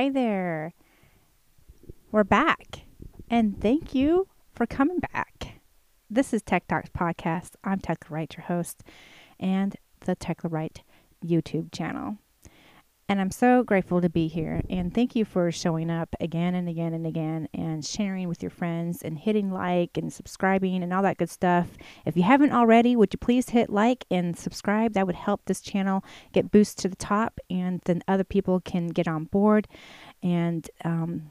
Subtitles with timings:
[0.00, 0.72] Hi there.
[2.10, 2.86] We're back.
[3.28, 5.60] And thank you for coming back.
[6.08, 7.50] This is Tech Talks Podcast.
[7.64, 8.82] I'm Tekla Wright, your host,
[9.38, 9.76] and
[10.06, 10.82] the Tekla Wright
[11.22, 12.16] YouTube channel.
[13.10, 14.62] And I'm so grateful to be here.
[14.70, 18.50] And thank you for showing up again and again and again and sharing with your
[18.50, 21.70] friends and hitting like and subscribing and all that good stuff.
[22.06, 24.92] If you haven't already, would you please hit like and subscribe?
[24.92, 28.86] That would help this channel get boost to the top and then other people can
[28.86, 29.66] get on board
[30.22, 31.30] and um,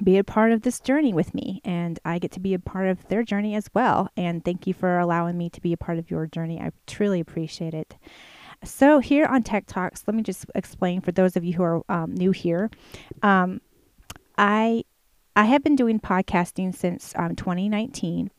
[0.00, 1.60] be a part of this journey with me.
[1.64, 4.10] And I get to be a part of their journey as well.
[4.16, 6.60] And thank you for allowing me to be a part of your journey.
[6.60, 7.96] I truly appreciate it.
[8.62, 11.82] So, here on Tech Talks, let me just explain for those of you who are
[11.88, 12.70] um, new here.
[13.22, 13.60] Um,
[14.38, 14.84] I
[15.36, 18.30] I have been doing podcasting since um, 2019,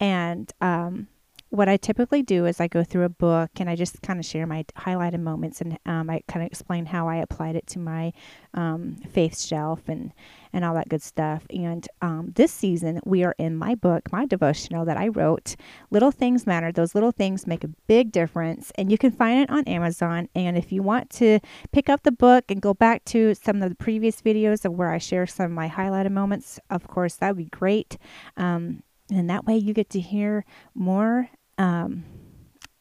[0.00, 1.08] and um,
[1.54, 4.26] what I typically do is I go through a book and I just kind of
[4.26, 7.78] share my highlighted moments and um, I kind of explain how I applied it to
[7.78, 8.12] my
[8.54, 10.12] um, faith shelf and
[10.54, 11.44] and all that good stuff.
[11.50, 15.56] And um, this season we are in my book, my devotional that I wrote.
[15.90, 16.72] Little things matter.
[16.72, 20.28] Those little things make a big difference, and you can find it on Amazon.
[20.34, 21.40] And if you want to
[21.72, 24.92] pick up the book and go back to some of the previous videos of where
[24.92, 27.98] I share some of my highlighted moments, of course that would be great.
[28.36, 30.44] Um, and that way you get to hear
[30.74, 32.04] more um,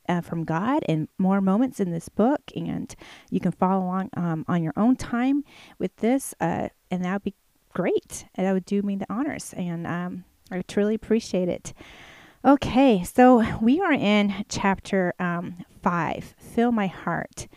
[0.08, 2.42] uh, from God and more moments in this book.
[2.56, 2.94] And
[3.30, 5.44] you can follow along um, on your own time
[5.80, 6.34] with this.
[6.40, 7.36] Uh, and that would be
[7.74, 8.26] great.
[8.36, 9.54] And that would do me the honors.
[9.56, 11.74] And um, I truly appreciate it.
[12.46, 17.48] Okay, so we are in chapter um, five Fill My Heart.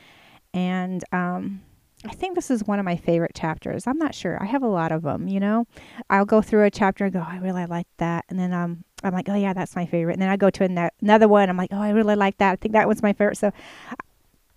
[0.55, 1.63] And um,
[2.05, 3.87] I think this is one of my favorite chapters.
[3.87, 4.41] I'm not sure.
[4.41, 5.67] I have a lot of them, you know.
[6.09, 8.25] I'll go through a chapter and go, I really like that.
[8.29, 10.15] And then um, I'm like, oh, yeah, that's my favorite.
[10.15, 11.49] And then I go to another one.
[11.49, 12.53] I'm like, oh, I really like that.
[12.53, 13.39] I think that one's my favorite.
[13.39, 13.51] So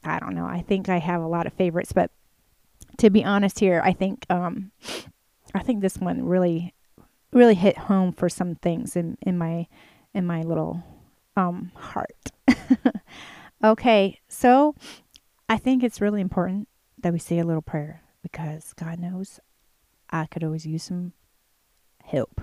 [0.03, 0.45] I don't know.
[0.45, 1.91] I think I have a lot of favorites.
[1.91, 2.11] But
[2.97, 4.71] to be honest here, I think um,
[5.53, 6.73] I think this one really,
[7.31, 9.67] really hit home for some things in, in my
[10.13, 10.83] in my little
[11.35, 12.31] um, heart.
[13.63, 14.75] okay, so
[15.47, 16.67] I think it's really important
[16.99, 19.39] that we say a little prayer because God knows
[20.09, 21.13] I could always use some
[22.03, 22.41] help.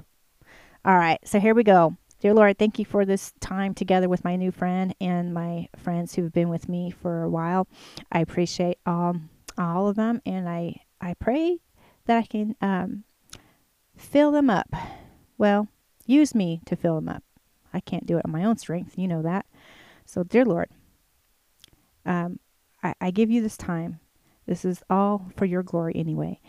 [0.85, 1.97] All right, so here we go.
[2.21, 6.15] Dear Lord, thank you for this time together with my new friend and my friends
[6.15, 7.69] who've been with me for a while.
[8.11, 9.17] I appreciate all
[9.59, 11.59] all of them, and I I pray
[12.07, 13.05] that I can um,
[13.97, 14.69] fill them up.
[15.39, 15.69] Well,
[16.07, 17.23] use me to fill them up.
[17.75, 18.95] I can't do it on my own strength.
[18.97, 19.47] You know that.
[20.05, 20.71] So, dear Lord,
[22.05, 22.39] um,
[22.83, 24.01] I, I give you this time
[24.47, 26.41] this is all for your glory anyway.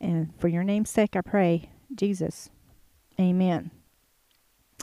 [0.00, 2.50] And for your name's sake, I pray, Jesus.
[3.18, 3.70] Amen.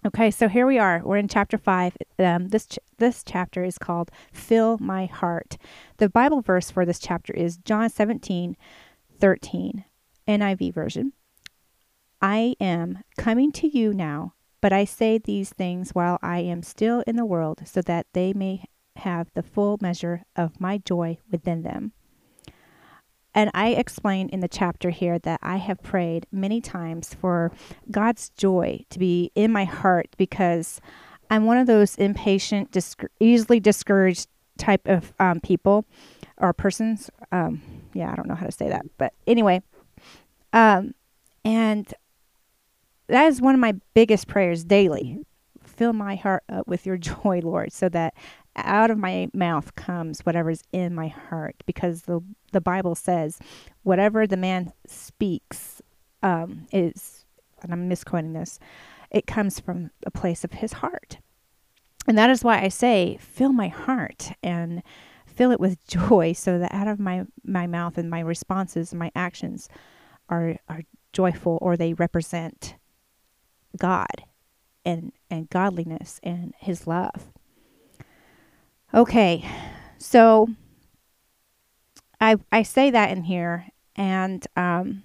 [0.05, 1.01] Okay, so here we are.
[1.05, 1.95] We're in chapter five.
[2.19, 5.57] Um, this ch- this chapter is called "Fill My Heart."
[5.97, 8.57] The Bible verse for this chapter is John 17,
[9.19, 9.85] 13,
[10.27, 11.13] NIV version.
[12.21, 17.03] I am coming to you now, but I say these things while I am still
[17.05, 18.65] in the world, so that they may
[18.97, 21.91] have the full measure of my joy within them.
[23.35, 27.51] And I explain in the chapter here that I have prayed many times for
[27.89, 30.79] God's joy to be in my heart because
[31.29, 32.77] I'm one of those impatient,
[33.19, 35.85] easily discouraged type of um, people
[36.37, 37.09] or persons.
[37.31, 37.61] Um,
[37.93, 38.85] yeah, I don't know how to say that.
[38.97, 39.63] But anyway,
[40.53, 40.93] um,
[41.43, 41.93] and
[43.07, 45.19] that is one of my biggest prayers daily.
[45.63, 48.13] Fill my heart up with your joy, Lord, so that
[48.55, 52.21] out of my mouth comes whatever's in my heart because the
[52.51, 53.39] the Bible says
[53.81, 55.81] whatever the man speaks
[56.21, 57.25] um, is
[57.63, 58.59] and I'm misquoting this
[59.09, 61.17] it comes from a place of his heart
[62.07, 64.83] and that is why I say fill my heart and
[65.25, 68.99] fill it with joy so that out of my my mouth and my responses and
[68.99, 69.67] my actions
[70.29, 70.81] are are
[71.11, 72.75] joyful or they represent
[73.77, 74.23] God
[74.85, 77.33] and and godliness and his love
[78.95, 79.43] Okay,
[79.97, 80.49] so
[82.21, 83.65] I I say that in here,
[83.95, 85.01] and um,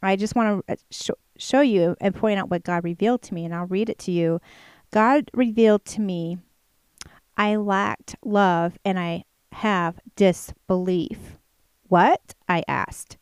[0.00, 3.34] I just want to uh, sh- show you and point out what God revealed to
[3.34, 4.40] me, and I'll read it to you.
[4.92, 6.38] God revealed to me,
[7.36, 11.38] I lacked love and I have disbelief.
[11.88, 12.34] What?
[12.48, 13.16] I asked.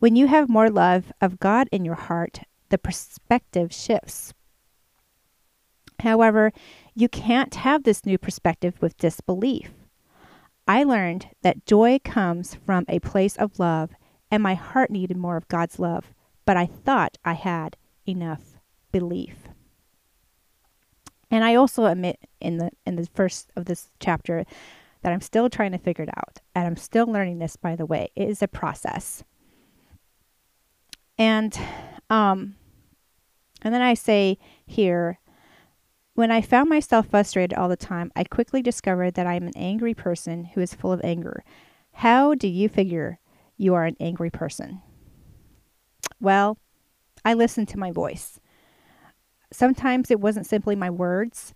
[0.00, 4.32] When you have more love of God in your heart, the perspective shifts.
[5.98, 6.52] However,
[6.94, 9.70] you can't have this new perspective with disbelief.
[10.66, 13.90] I learned that joy comes from a place of love,
[14.30, 16.14] and my heart needed more of God's love,
[16.46, 17.76] but I thought I had
[18.08, 18.58] enough
[18.92, 19.48] belief.
[21.30, 24.46] And I also admit in the in the first of this chapter
[25.02, 27.84] that I'm still trying to figure it out, and I'm still learning this by the
[27.84, 28.10] way.
[28.16, 29.24] It is a process.
[31.20, 31.56] And
[32.08, 32.56] um
[33.62, 35.18] and then I say here
[36.14, 39.56] when I found myself frustrated all the time, I quickly discovered that I am an
[39.56, 41.44] angry person who is full of anger.
[41.92, 43.20] How do you figure
[43.58, 44.80] you are an angry person?
[46.20, 46.58] Well,
[47.22, 48.40] I listened to my voice.
[49.52, 51.54] Sometimes it wasn't simply my words,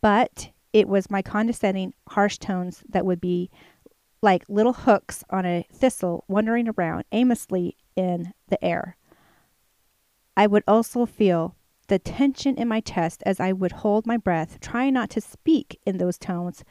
[0.00, 3.50] but it was my condescending, harsh tones that would be
[4.24, 8.96] like little hooks on a thistle wandering around aimlessly in the air.
[10.36, 11.54] I would also feel
[11.88, 15.78] the tension in my chest as I would hold my breath, trying not to speak
[15.84, 16.64] in those tones,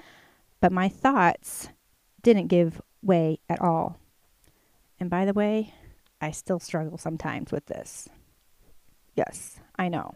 [0.60, 1.70] but my thoughts
[2.24, 4.00] didn't give way at all.
[5.00, 5.76] And by the way,
[6.20, 8.10] I still struggle sometimes with this.
[9.16, 10.16] Yes, I know.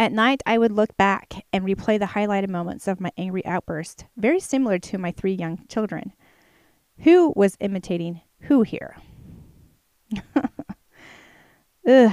[0.00, 4.06] At night, I would look back and replay the highlighted moments of my angry outburst,
[4.16, 6.14] very similar to my three young children.
[7.00, 8.96] Who was imitating who here?
[11.86, 12.12] Ugh.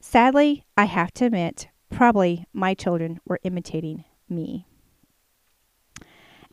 [0.00, 4.66] Sadly, I have to admit, probably my children were imitating me.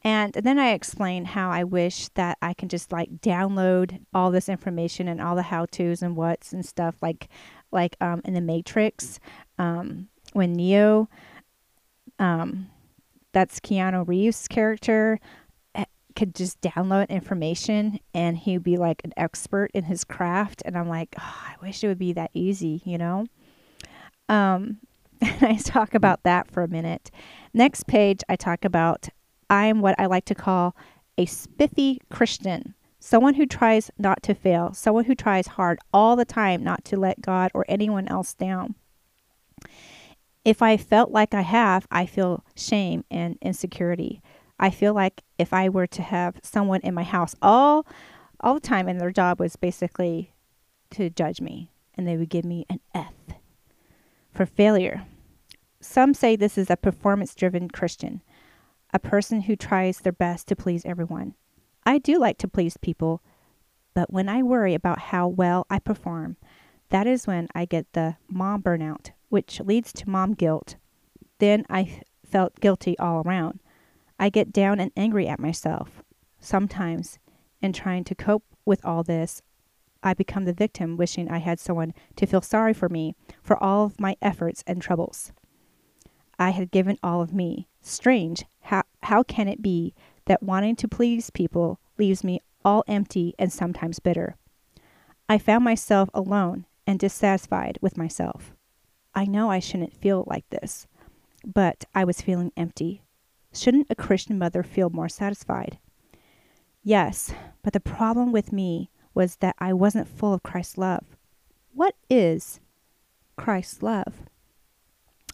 [0.03, 4.47] And then I explain how I wish that I can just like download all this
[4.47, 7.27] information and all the how tos and what's and stuff like
[7.71, 9.19] like um, in the Matrix
[9.57, 11.09] um, when Neo,
[12.17, 12.69] um,
[13.31, 15.19] that's Keanu Reeves' character,
[15.75, 15.85] eh,
[16.15, 20.61] could just download information and he'd be like an expert in his craft.
[20.65, 23.25] And I'm like, oh, I wish it would be that easy, you know?
[24.27, 24.77] Um,
[25.21, 27.11] and I talk about that for a minute.
[27.53, 29.09] Next page, I talk about
[29.49, 30.75] I'm what I like to call
[31.17, 32.75] a spiffy Christian,
[33.09, 36.95] someone who tries not to fail, someone who tries hard all the time not to
[36.95, 38.75] let God or anyone else down.
[40.45, 44.21] If I felt like I have, I feel shame and insecurity.
[44.59, 47.87] I feel like if I were to have someone in my house all
[48.41, 50.31] all the time and their job was basically
[50.91, 53.15] to judge me and they would give me an F
[54.31, 55.07] for failure.
[55.81, 58.21] Some say this is a performance driven Christian,
[58.93, 61.33] a person who tries their best to please everyone.
[61.89, 63.23] I do like to please people,
[63.95, 66.37] but when I worry about how well I perform,
[66.89, 70.75] that is when I get the mom burnout, which leads to mom guilt.
[71.39, 73.59] Then I felt guilty all around.
[74.19, 76.03] I get down and angry at myself.
[76.39, 77.17] Sometimes,
[77.59, 79.41] in trying to cope with all this,
[80.03, 83.85] I become the victim, wishing I had someone to feel sorry for me for all
[83.85, 85.31] of my efforts and troubles.
[86.37, 87.67] I had given all of me.
[87.81, 89.95] Strange, how, how can it be
[90.29, 94.37] that wanting to please people leaves me all empty and sometimes bitter?
[95.27, 98.53] I found myself alone and dissatisfied with myself.
[99.13, 100.87] I know I shouldn't feel like this,
[101.43, 103.01] but I was feeling empty.
[103.53, 105.79] Shouldn't a Christian mother feel more satisfied?
[106.83, 107.33] Yes,
[107.63, 111.17] but the problem with me was that I wasn't full of Christ's love.
[111.73, 112.59] What is
[113.35, 114.21] Christ's love?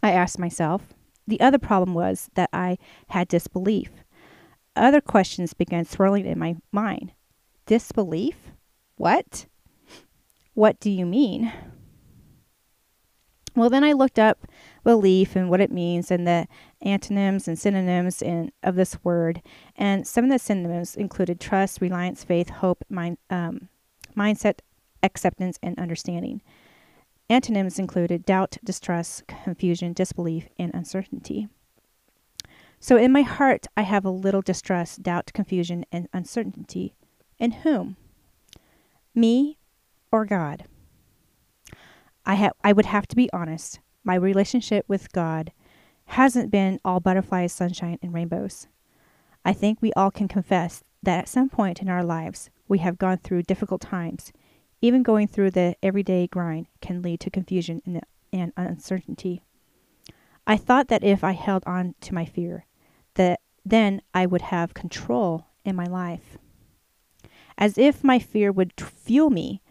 [0.02, 0.94] I asked myself.
[1.28, 2.78] The other problem was that I
[3.10, 3.90] had disbelief.
[4.76, 7.14] Other questions began swirling in my mind.
[7.66, 8.52] Disbelief?
[8.98, 9.46] What?
[10.54, 11.52] What do you mean?
[13.56, 14.48] Well, then I looked up
[14.84, 16.48] belief and what it means and the
[16.82, 19.42] antonyms and synonyms in, of this word.
[19.78, 23.70] And some of the synonyms included trust, reliance, faith, hope, mind, um,
[24.16, 24.60] mindset,
[25.02, 26.42] acceptance, and understanding.
[27.30, 31.48] Antonyms included doubt, distrust, confusion, disbelief, and uncertainty.
[32.88, 36.94] So in my heart, I have a little distrust, doubt, confusion, and uncertainty.
[37.40, 37.98] In whom?
[39.16, 39.58] Me
[40.12, 40.66] or God?
[42.28, 43.80] I, ha- I would have to be honest.
[44.04, 45.52] My relationship with God
[46.10, 48.68] hasn't been all butterflies, sunshine, and rainbows.
[49.44, 53.00] I think we all can confess that at some point in our lives, we have
[53.00, 54.32] gone through difficult times.
[54.80, 59.42] Even going through the everyday grind can lead to confusion and, and uncertainty.
[60.46, 62.68] I thought that if I held on to my fear,
[63.16, 66.38] that then I would have control in my life.
[67.58, 69.62] As if my fear would fuel me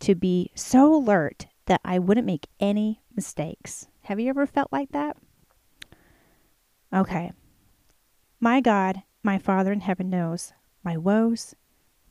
[0.00, 3.88] to be so alert that I wouldn't make any mistakes.
[4.02, 5.16] Have you ever felt like that?
[6.92, 7.32] Okay.
[8.40, 10.52] My God, my Father in heaven knows
[10.82, 11.54] my woes,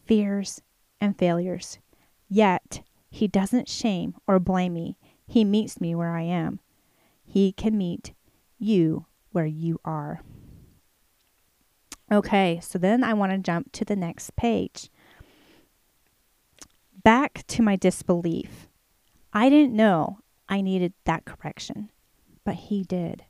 [0.06, 0.62] fears,
[1.02, 1.80] and failures.
[2.28, 4.98] Yet, He doesn't shame or blame me.
[5.28, 6.60] He meets me where I am.
[7.26, 8.14] He can meet
[8.58, 10.22] you where you are.
[12.12, 14.90] Okay, so then I want to jump to the next page.
[17.04, 18.68] Back to my disbelief.
[19.32, 21.92] I didn't know I needed that correction,
[22.44, 23.26] but He did.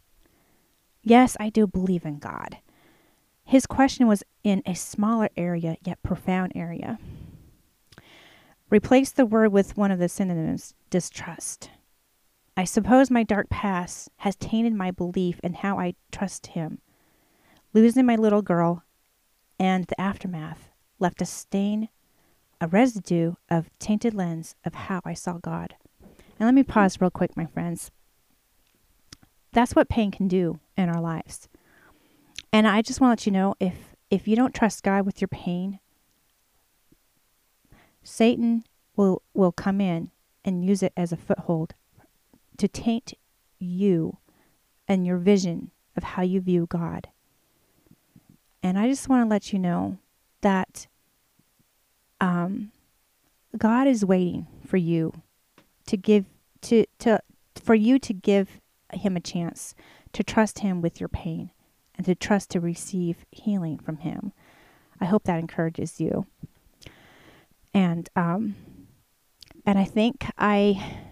[1.03, 2.57] Yes, I do believe in God.
[3.43, 6.99] His question was in a smaller area, yet profound area.
[8.69, 11.71] Replace the word with one of the synonyms distrust.
[12.55, 16.79] I suppose my dark past has tainted my belief in how I trust him.
[17.73, 18.83] Losing my little girl
[19.59, 21.89] and the aftermath left a stain,
[22.59, 25.75] a residue of tainted lens of how I saw God.
[26.39, 27.91] And let me pause real quick, my friends.
[29.51, 31.47] That's what pain can do in our lives.
[32.51, 35.21] And I just want to let you know if if you don't trust God with
[35.21, 35.79] your pain,
[38.03, 38.63] Satan
[38.95, 40.11] will will come in
[40.43, 41.75] and use it as a foothold
[42.57, 43.13] to taint
[43.59, 44.17] you
[44.87, 47.09] and your vision of how you view God.
[48.61, 49.97] And I just want to let you know
[50.41, 50.87] that
[52.19, 52.71] um,
[53.57, 55.21] God is waiting for you
[55.87, 56.25] to give
[56.61, 57.21] to to
[57.55, 58.59] for you to give
[58.93, 59.75] him a chance
[60.13, 61.51] to trust him with your pain
[61.95, 64.33] and to trust to receive healing from him.
[64.99, 66.25] I hope that encourages you.
[67.73, 68.55] And um
[69.65, 71.05] and I think I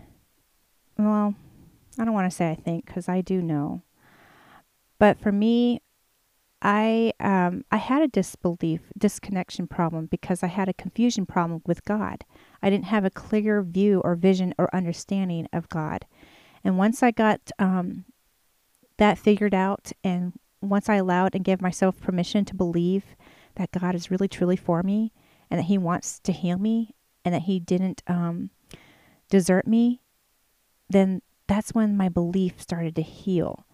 [0.97, 1.35] well,
[1.99, 3.81] I don't want to say I think cuz I do know.
[4.99, 5.81] But for me
[6.61, 11.85] I um I had a disbelief disconnection problem because I had a confusion problem with
[11.85, 12.25] God.
[12.61, 16.05] I didn't have a clear view or vision or understanding of God.
[16.63, 18.05] And once I got um
[18.97, 23.15] that figured out and once I allowed and gave myself permission to believe
[23.55, 25.13] that God is really truly for me
[25.51, 28.49] and that he wants to heal me and that he didn't um
[29.29, 30.01] desert me,
[30.89, 33.66] then that's when my belief started to heal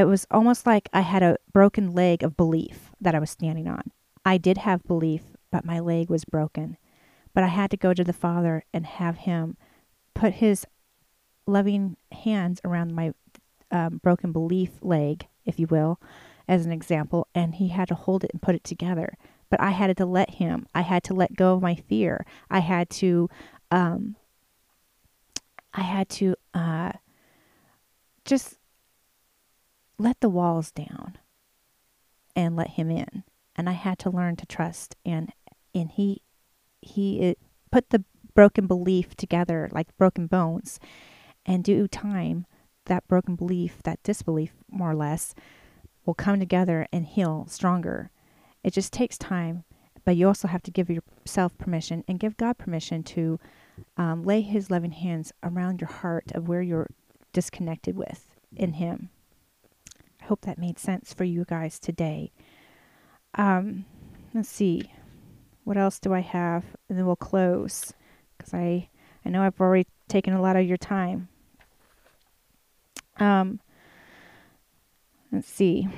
[0.00, 3.68] it was almost like I had a broken leg of belief that I was standing
[3.68, 3.92] on.
[4.24, 6.78] I did have belief, but my leg was broken.
[7.34, 9.56] But I had to go to the Father and have Him
[10.14, 10.66] put His
[11.46, 13.12] loving hands around my
[13.70, 16.00] um, broken belief leg, if you will,
[16.48, 19.18] as an example, and He had to hold it and put it together.
[19.50, 20.66] But I had to let Him.
[20.74, 22.24] I had to let go of my fear.
[22.48, 23.28] I had to,
[23.70, 24.16] um,
[25.74, 26.92] I had to, uh,
[28.24, 28.59] just
[30.00, 31.18] let the walls down
[32.34, 33.24] and let him in.
[33.54, 35.32] And I had to learn to trust and
[35.74, 36.22] and he
[36.80, 37.38] he it,
[37.70, 38.04] put the
[38.34, 40.80] broken belief together like broken bones
[41.44, 42.46] and due time
[42.86, 45.34] that broken belief, that disbelief more or less
[46.06, 48.10] will come together and heal stronger.
[48.64, 49.64] It just takes time,
[50.04, 53.38] but you also have to give yourself permission and give God permission to
[53.96, 56.90] um, lay His loving hands around your heart of where you're
[57.32, 59.10] disconnected with in Him
[60.30, 62.30] hope that made sense for you guys today.
[63.34, 63.84] Um,
[64.32, 64.92] let's see.
[65.64, 66.62] What else do I have?
[66.88, 67.92] And then we'll close
[68.38, 68.88] because I,
[69.24, 71.28] I know I've already taken a lot of your time.
[73.18, 73.58] Um,
[75.32, 75.88] let's see.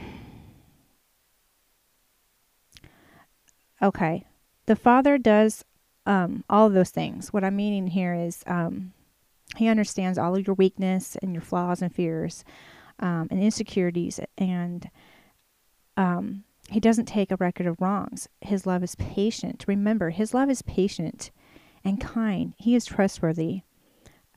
[3.83, 4.25] Okay.
[4.65, 5.63] The Father does
[6.07, 7.35] um, all of those things.
[7.35, 8.95] What I'm meaning here is um,
[9.57, 12.47] He understands all of your weakness and your flaws and fears
[13.03, 14.89] um, and insecurities, and
[15.97, 18.29] um, he doesn't take a record of wrongs.
[18.41, 19.65] His love is patient.
[19.67, 21.31] Remember, his love is patient
[21.85, 22.55] and kind.
[22.57, 23.63] He is trustworthy.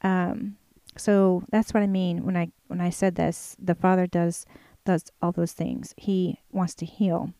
[0.02, 0.58] Um,
[0.98, 3.56] so that's what I mean when I when I said this.
[3.60, 4.46] The Father does
[4.86, 5.94] does all those things.
[5.98, 7.34] He wants to heal.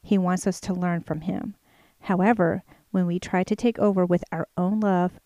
[0.00, 1.54] He wants us to learn from him.
[2.02, 5.20] However, when we try to take over with our own love,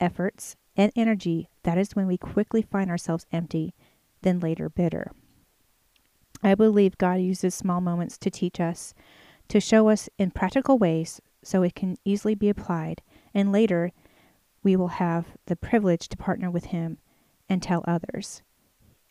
[0.00, 3.74] efforts, and energy, that is when we quickly find ourselves empty
[4.26, 5.12] then later bitter.
[6.42, 8.92] I believe God uses small moments to teach us,
[9.48, 13.02] to show us in practical ways so it can easily be applied,
[13.32, 13.92] and later
[14.64, 16.98] we will have the privilege to partner with Him
[17.48, 18.42] and tell others.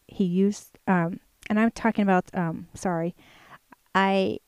[0.05, 3.15] He used, um, and I'm talking about, um, sorry,
[3.95, 4.39] I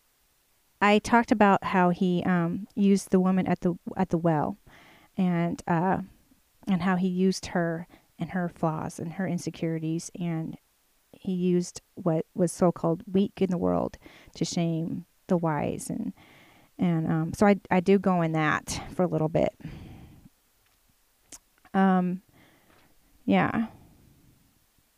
[0.79, 4.57] I talked about how he um, used the woman at the at the well,
[5.17, 5.99] and uh,
[6.67, 7.87] and how he used her
[8.19, 10.57] and her flaws and her insecurities and
[11.11, 13.97] he used what was so called weak in the world
[14.35, 16.13] to shame the wise and
[16.79, 19.53] and um, so I, I do go in that for a little bit
[21.73, 22.21] um
[23.25, 23.67] yeah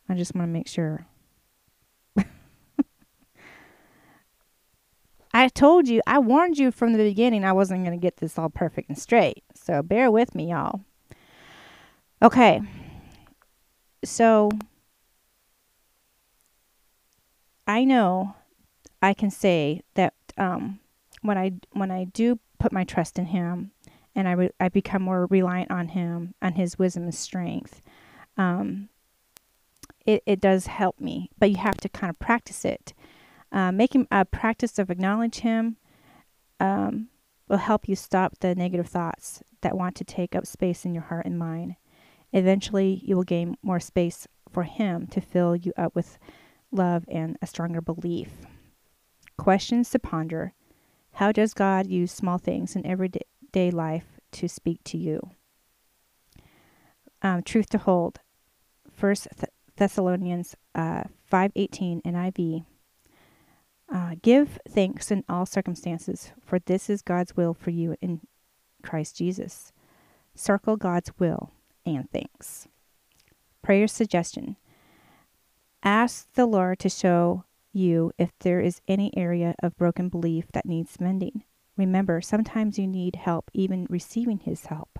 [0.07, 1.05] i just want to make sure
[5.33, 8.37] I told you, I warned you from the beginning I wasn't going to get this
[8.37, 9.43] all perfect and straight.
[9.53, 10.81] So bear with me, y'all.
[12.21, 12.61] Okay.
[14.03, 14.49] So
[17.67, 18.35] I know
[19.01, 20.79] I can say that um,
[21.21, 23.71] when I when I do put my trust in Him
[24.15, 27.81] and I re- I become more reliant on Him on His wisdom and strength,
[28.37, 28.89] um,
[30.05, 31.29] it it does help me.
[31.37, 32.93] But you have to kind of practice it,
[33.51, 35.77] uh, making a practice of acknowledge Him,
[36.59, 37.09] um,
[37.47, 41.03] will help you stop the negative thoughts that want to take up space in your
[41.03, 41.75] heart and mind.
[42.31, 46.17] Eventually, you will gain more space for Him to fill you up with
[46.71, 48.29] love and a stronger belief.
[49.37, 50.53] Questions to ponder
[51.13, 55.31] How does God use small things in everyday life to speak to you?
[57.21, 58.19] Um, truth to hold.
[58.91, 59.27] First
[59.77, 62.65] Thessalonians uh, 5:18 NIV.
[63.91, 68.21] Uh, give thanks in all circumstances, for this is God's will for you in
[68.83, 69.71] Christ Jesus.
[70.35, 71.51] Circle God's will
[71.85, 72.67] and thanks.
[73.61, 74.57] Prayer suggestion
[75.83, 80.65] Ask the Lord to show you if there is any area of broken belief that
[80.65, 81.43] needs mending.
[81.77, 84.99] Remember, sometimes you need help even receiving His help.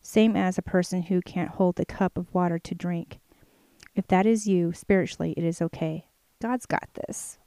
[0.00, 3.20] Same as a person who can't hold the cup of water to drink.
[3.94, 6.06] If that is you spiritually, it is okay.
[6.40, 7.38] God's got this.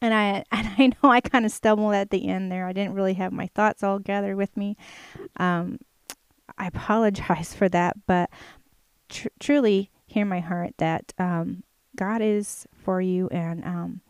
[0.00, 2.66] And I and I know I kind of stumbled at the end there.
[2.66, 4.76] I didn't really have my thoughts all gathered with me.
[5.38, 5.78] Um,
[6.58, 8.30] I apologize for that, but
[9.08, 11.62] tr- truly hear my heart that um,
[11.96, 14.00] God is for you and um,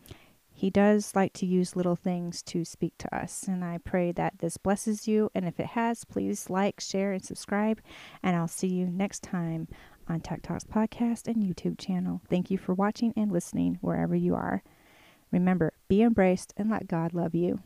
[0.52, 3.44] He does like to use little things to speak to us.
[3.44, 5.30] And I pray that this blesses you.
[5.34, 7.80] And if it has, please like, share, and subscribe.
[8.22, 9.68] And I'll see you next time
[10.08, 12.20] on Tech Talks Podcast and YouTube channel.
[12.28, 14.62] Thank you for watching and listening wherever you are.
[15.32, 17.60] Remember, be embraced and let God love you.